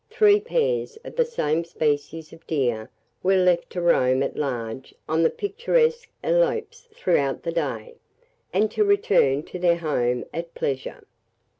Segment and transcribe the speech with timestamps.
[0.09, 2.89] Three pairs of the same species of deer
[3.21, 7.93] were left to roam at large on the picturesque elopes throughout the day,
[8.51, 11.03] and to return to their home at pleasure.